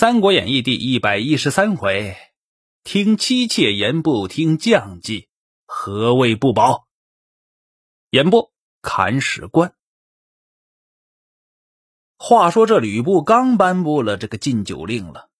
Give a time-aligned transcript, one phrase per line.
[0.00, 2.16] 三国演义》第一百一十三回，
[2.84, 5.28] 听妻妾言不听将计，
[5.66, 6.86] 何谓不保？
[8.10, 9.74] 演播：砍史官。
[12.16, 15.30] 话说这吕布刚颁布了这个禁酒令了，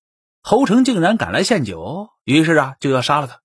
[0.43, 3.41] 侯成竟然赶来献酒，于是啊就要杀了他。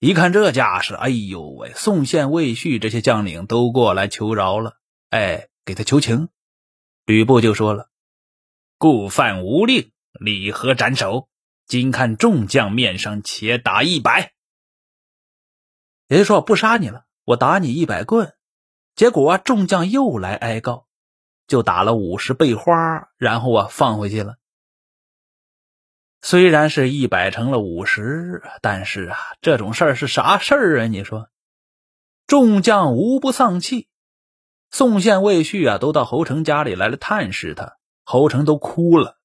[0.00, 1.72] 一看这架势，哎呦喂！
[1.76, 4.78] 宋宪、魏续这些将领都过来求饶了，
[5.10, 6.28] 哎，给他求情。
[7.06, 7.88] 吕布就说了
[8.78, 11.28] ：“故犯无令。”李何斩首，
[11.66, 14.32] 今看众将面上，且打一百。
[16.08, 18.34] 也就说不杀你了，我打你一百棍。
[18.96, 20.88] 结果众将又来哀告，
[21.46, 24.38] 就打了五十倍花，然后啊放回去了。
[26.20, 30.86] 虽然是一百成了五十，但是啊这种事儿是啥事儿啊？
[30.88, 31.28] 你说，
[32.26, 33.88] 众将无不丧气。
[34.70, 39.17] 宋宪、魏续啊都到侯成家里来了探视他，侯成都哭了。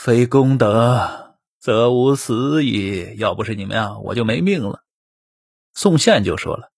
[0.00, 3.16] 非功德，则无死矣。
[3.16, 4.84] 要不是你们啊，我就没命了。
[5.74, 6.70] 宋宪就说了：“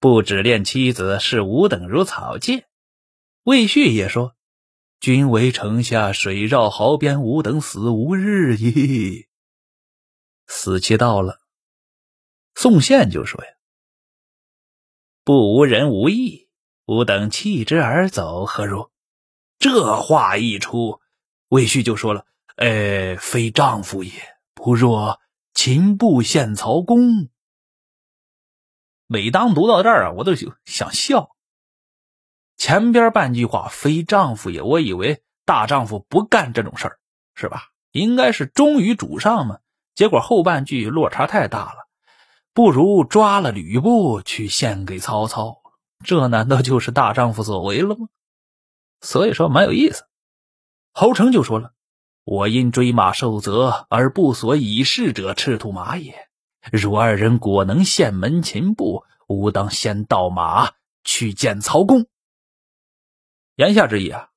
[0.00, 2.66] 不只恋妻子，视吾等如草芥。”
[3.44, 4.34] 魏续也说
[4.98, 9.28] ：“君为城下水绕壕边，吾等死无日矣。”
[10.48, 11.38] 死期到了，
[12.56, 13.50] 宋宪就说：“呀，
[15.22, 16.48] 不无人无义，
[16.86, 18.90] 吾等弃之而走，何如？”
[19.60, 21.00] 这话一出，
[21.50, 22.26] 魏续就说了。
[22.60, 24.12] 哎，非丈夫也，
[24.52, 25.18] 不若
[25.54, 27.30] 秦布献曹公。
[29.06, 30.32] 每当读到这儿啊，我都
[30.66, 31.34] 想笑。
[32.58, 36.98] 前边半句话“非丈夫也”，我以为大丈夫不干这种事儿，
[37.34, 37.70] 是吧？
[37.92, 39.60] 应该是忠于主上嘛。
[39.94, 41.88] 结果后半句落差太大了，
[42.52, 45.62] 不如抓了吕布去献给曹操，
[46.04, 48.08] 这难道就是大丈夫所为了吗？
[49.00, 50.04] 所以说蛮有意思。
[50.92, 51.72] 侯成就说了。
[52.30, 56.28] 我因追马受责而不所以事者，赤兔马也。
[56.70, 62.06] 如二人果能献门擒布，吾当先盗马去见曹公。
[63.56, 64.28] 言下之意啊，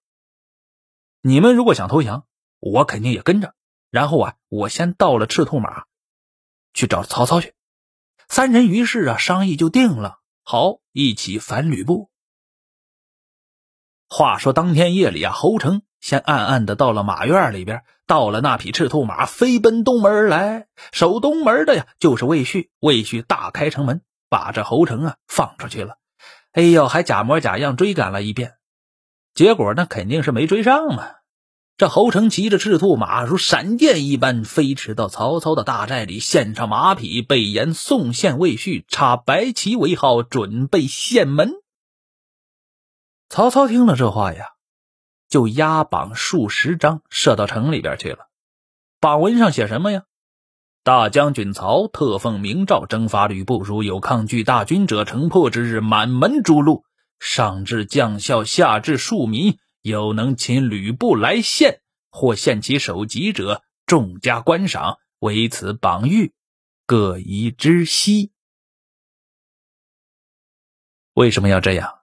[1.22, 2.26] 你们如果想投降，
[2.58, 3.54] 我肯定也跟着。
[3.92, 5.84] 然后啊，我先盗了赤兔马，
[6.74, 7.54] 去找曹操去。
[8.28, 12.10] 三人于是啊，商议就定了，好一起反吕布。
[14.10, 15.84] 话说当天夜里啊，侯成。
[16.04, 20.68] 先暗暗的到了马院里边，到了那匹赤兔马，飞奔东门而来。
[20.92, 22.72] 守东门的呀，就是魏续。
[22.82, 25.96] 魏续大开城门，把这侯成啊放出去了。
[26.52, 28.56] 哎呦，还假模假样追赶了一遍，
[29.34, 31.08] 结果那肯定是没追上嘛。
[31.78, 41.54] 这侯成骑着赤兔马，如闪电一般飞驰到曹操的大寨里，献上马匹，被言宋宪、魏续插白旗为号，准备献门。
[43.30, 44.53] 曹操听了这话呀。
[45.34, 48.30] 就押榜数十张，射到城里边去了。
[49.00, 50.04] 榜文上写什么呀？
[50.84, 56.84] 大将军曹特奉明诏征伐吕布，如有抗拒大军者，城破之日，满门诛戮。
[57.20, 65.00] 上至将校，下至庶民，有能擒吕布来献或献其首级者，众加观赏。
[65.18, 66.32] 唯此榜谕，
[66.86, 68.32] 各宜知悉。
[71.16, 72.03] 为什么要这样？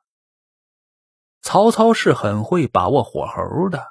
[1.43, 3.87] 曹操是很会把握火候的。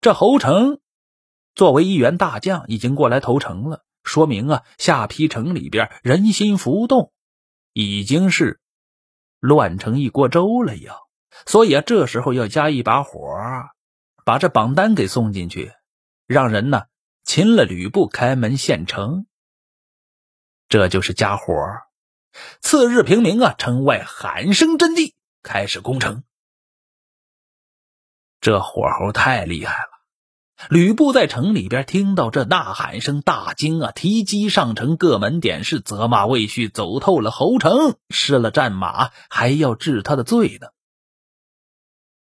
[0.00, 0.80] 这侯成
[1.54, 7.12] 作为一员大将，已经过来投诚了，说明啊，下邳城里边人心浮动，
[7.72, 8.60] 已经是
[9.40, 10.76] 乱成一锅粥了。
[10.76, 11.06] 要
[11.46, 13.20] 所以啊，这时候要加一把火，
[14.24, 15.72] 把这榜单给送进去，
[16.26, 16.82] 让人呢
[17.24, 19.26] 擒了吕布，开门献城。
[20.68, 21.54] 这就是加火。
[22.60, 25.14] 次日平明啊，城外喊声震地。
[25.44, 26.24] 开始攻城，
[28.40, 29.90] 这火候太厉害了。
[30.70, 33.92] 吕布在城里边听到这呐喊声，大惊啊！
[33.92, 40.68] 提机上城，各门点事，责骂魏续走透了侯城，失了战马，还要治他的罪呢。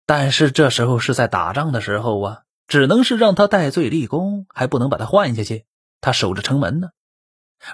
[0.06, 5.66] 但是这时候是在打仗的时候啊，只能是让他戴罪立功，还不能把他换下去。
[6.00, 6.88] 他守着城门呢，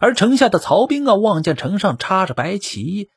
[0.00, 3.08] 而城下的曹兵啊，望见城上插着白旗。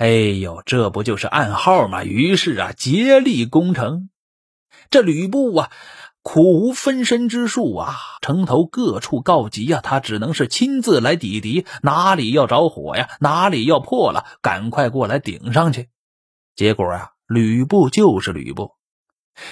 [0.00, 2.04] 哎呦，这不就是暗号吗？
[2.04, 4.08] 于是啊，竭力攻城。
[4.88, 5.70] 这吕布啊，
[6.22, 11.66] 苦无分身之术啊，城头各处告急啊，他只能是亲自来抵敌。
[11.82, 13.10] 哪里要着火呀？
[13.20, 14.24] 哪里要破了？
[14.40, 15.90] 赶快过来顶上去。
[16.56, 18.72] 结果啊，吕布就是吕布，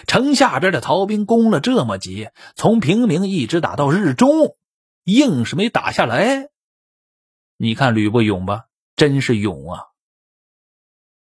[0.07, 4.57] 城下边的曹兵攻了这么急，从平明一直打到日中，
[5.05, 6.49] 硬是没打下来。
[7.59, 8.65] 你看吕布勇吧？
[8.97, 9.83] 真是勇啊！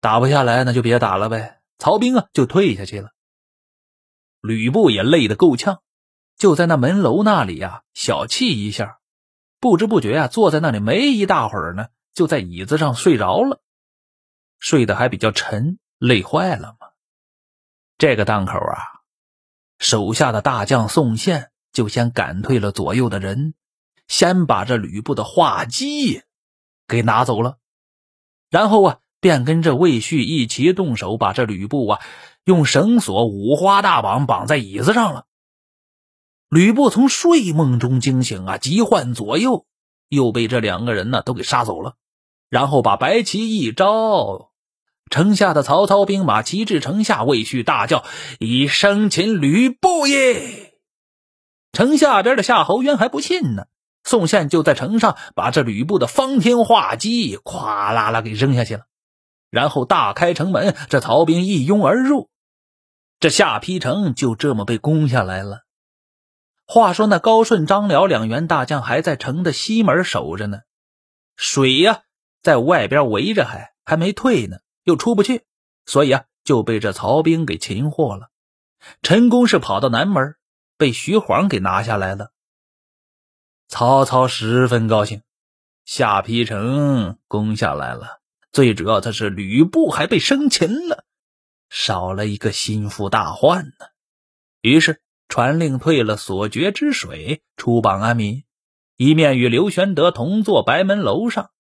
[0.01, 1.61] 打不下来，那就别打了呗。
[1.79, 3.11] 曹兵啊，就退下去了。
[4.41, 5.83] 吕布也累得够呛，
[6.39, 9.01] 就在那门楼那里呀小憩一下，
[9.61, 13.61] 不知不觉呀坐在那里没一大会儿呢，就在椅子上睡着了，
[14.59, 16.89] 睡得还比较沉，累坏了嘛。
[17.99, 19.05] 这个档口啊，
[19.79, 23.53] 手下的大将宋宪就先赶退了左右的人，
[24.09, 26.23] 先把这吕布的画戟
[26.89, 27.59] 给拿走了，
[28.49, 28.99] 然后啊。
[29.21, 32.01] 便跟着魏续一齐动手，把这吕布啊
[32.45, 35.25] 用绳索五花大绑绑在椅子上了。
[36.49, 39.67] 吕布从睡梦中惊醒啊，急唤左右，
[40.09, 41.95] 又被这两个人呢都给杀走了。
[42.49, 44.51] 然后把白旗一招，
[45.09, 48.05] 城下的曹操兵马齐至城下，魏续大叫
[48.41, 50.73] ：“以生擒吕布也！”
[51.73, 53.67] 城下边的夏侯渊还不信呢，
[54.03, 58.87] 宋宪就在城上把这吕布的方天画戟咵啦啦给扔下去了。
[59.51, 62.31] 然后大开城门，这曹兵一拥而入，
[63.19, 65.65] 这下邳城就这么被攻下来了。
[66.65, 70.61] 话说那高顺、张辽两员大将还在城的西门守着呢，
[71.35, 72.03] 水呀
[72.43, 75.45] 在外边围着，还还没退呢，又出不去，
[75.85, 78.31] 所以啊就被这曹兵给擒获了。
[79.03, 80.37] 陈宫是跑到南门，
[80.79, 82.31] 被徐晃给拿下来了。
[83.67, 85.23] 曹操十分高兴，
[85.85, 88.20] 下邳城攻下来了。
[88.53, 91.05] 最主要的是，吕布还被生擒了，
[91.69, 93.87] 少了一个心腹大患呢。
[94.61, 98.43] 于是传令退了所决之水，出榜安民，
[98.97, 101.51] 一面与刘玄德同坐白门楼上，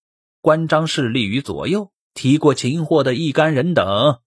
[0.40, 4.20] 关张势力于左右，提过擒获的一干人等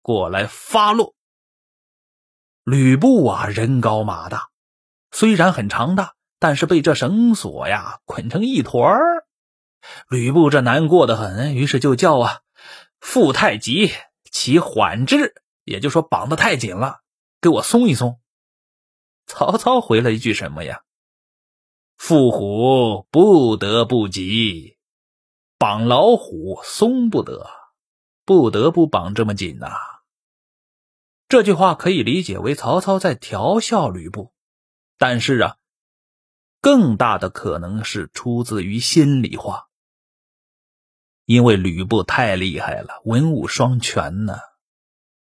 [0.00, 1.14] 过来发落。
[2.62, 4.50] 吕布啊，人高马大，
[5.10, 9.25] 虽然很长大，但是被这绳索呀捆成一团儿。
[10.08, 12.40] 吕布这难过的很，于是就叫啊，
[13.00, 13.92] 腹太急，
[14.30, 15.34] 其缓之，
[15.64, 17.00] 也就说绑得太紧了，
[17.40, 18.20] 给我松一松。
[19.26, 20.82] 曹操回了一句什么呀？
[21.98, 24.76] 缚虎不得不急，
[25.58, 27.50] 绑老虎松不得，
[28.24, 29.72] 不得不绑这么紧呐。
[31.28, 34.32] 这句话可以理解为曹操在调笑吕布，
[34.98, 35.56] 但是啊，
[36.60, 39.65] 更大的可能是出自于心里话。
[41.26, 44.38] 因为吕布太厉害了，文武双全呢，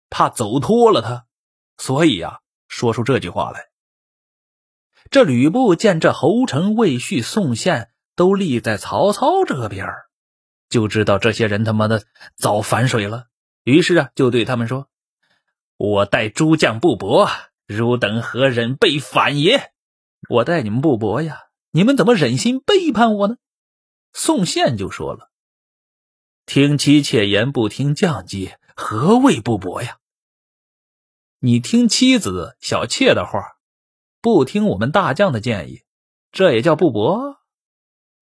[0.10, 1.26] 怕走脱了他，
[1.78, 3.66] 所以呀，说出这句话来。
[5.10, 9.88] 这吕布见这侯成、魏续、宋宪都立在曹操这边，
[10.70, 12.04] 就知道这些人他妈的
[12.36, 13.26] 早反水了。
[13.64, 14.90] 于是啊，就对他们说
[15.78, 17.28] ：“我待诸将不薄，
[17.66, 19.72] 汝等何忍被反也？
[20.30, 21.40] 我待你们不薄呀，
[21.72, 23.38] 你们怎么忍心背叛我呢？”
[24.14, 25.32] 宋宪就说了。
[26.48, 29.98] 听妻妾言，不听将计，何谓不博呀？
[31.40, 33.58] 你听妻子小妾的话，
[34.22, 35.82] 不听我们大将的建议，
[36.32, 37.36] 这也叫不博？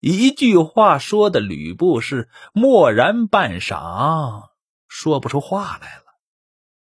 [0.00, 4.50] 一句话说的吕布是默然半晌，
[4.88, 6.05] 说不出话来了。